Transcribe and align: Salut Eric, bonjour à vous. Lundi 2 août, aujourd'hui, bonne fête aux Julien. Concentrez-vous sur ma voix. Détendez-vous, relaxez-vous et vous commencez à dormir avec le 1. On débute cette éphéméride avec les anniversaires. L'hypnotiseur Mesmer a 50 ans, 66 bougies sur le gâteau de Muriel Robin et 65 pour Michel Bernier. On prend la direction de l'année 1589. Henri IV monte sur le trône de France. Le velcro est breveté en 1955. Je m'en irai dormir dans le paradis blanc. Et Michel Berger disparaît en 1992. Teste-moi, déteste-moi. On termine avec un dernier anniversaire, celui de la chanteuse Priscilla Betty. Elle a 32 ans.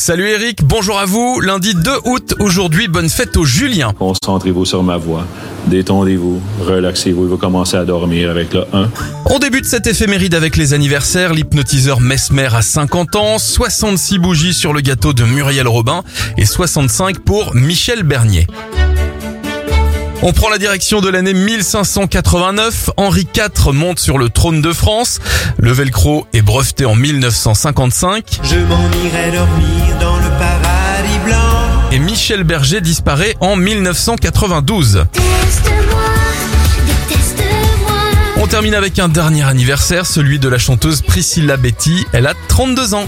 Salut 0.00 0.28
Eric, 0.28 0.62
bonjour 0.62 0.96
à 0.96 1.06
vous. 1.06 1.40
Lundi 1.40 1.74
2 1.74 1.90
août, 2.04 2.34
aujourd'hui, 2.38 2.86
bonne 2.86 3.08
fête 3.08 3.36
aux 3.36 3.44
Julien. 3.44 3.92
Concentrez-vous 3.98 4.64
sur 4.64 4.84
ma 4.84 4.96
voix. 4.96 5.26
Détendez-vous, 5.66 6.40
relaxez-vous 6.64 7.24
et 7.24 7.28
vous 7.28 7.36
commencez 7.36 7.76
à 7.76 7.84
dormir 7.84 8.30
avec 8.30 8.54
le 8.54 8.60
1. 8.72 8.90
On 9.26 9.40
débute 9.40 9.64
cette 9.64 9.88
éphéméride 9.88 10.36
avec 10.36 10.56
les 10.56 10.72
anniversaires. 10.72 11.34
L'hypnotiseur 11.34 12.00
Mesmer 12.00 12.48
a 12.54 12.62
50 12.62 13.16
ans, 13.16 13.38
66 13.38 14.18
bougies 14.20 14.54
sur 14.54 14.72
le 14.72 14.82
gâteau 14.82 15.12
de 15.12 15.24
Muriel 15.24 15.66
Robin 15.66 16.04
et 16.36 16.46
65 16.46 17.18
pour 17.18 17.56
Michel 17.56 18.04
Bernier. 18.04 18.46
On 20.20 20.32
prend 20.32 20.48
la 20.48 20.58
direction 20.58 21.00
de 21.00 21.08
l'année 21.08 21.32
1589. 21.32 22.90
Henri 22.96 23.28
IV 23.36 23.72
monte 23.72 24.00
sur 24.00 24.18
le 24.18 24.28
trône 24.28 24.60
de 24.60 24.72
France. 24.72 25.20
Le 25.58 25.70
velcro 25.70 26.26
est 26.32 26.42
breveté 26.42 26.84
en 26.84 26.96
1955. 26.96 28.40
Je 28.42 28.56
m'en 28.56 28.90
irai 29.04 29.30
dormir 29.30 29.98
dans 30.00 30.16
le 30.16 30.28
paradis 30.30 31.18
blanc. 31.24 31.90
Et 31.92 32.00
Michel 32.00 32.42
Berger 32.42 32.80
disparaît 32.80 33.36
en 33.40 33.54
1992. 33.54 35.04
Teste-moi, 35.12 36.02
déteste-moi. 36.86 37.96
On 38.38 38.48
termine 38.48 38.74
avec 38.74 38.98
un 38.98 39.08
dernier 39.08 39.44
anniversaire, 39.44 40.04
celui 40.04 40.40
de 40.40 40.48
la 40.48 40.58
chanteuse 40.58 41.00
Priscilla 41.00 41.56
Betty. 41.56 42.04
Elle 42.12 42.26
a 42.26 42.34
32 42.48 42.94
ans. 42.94 43.06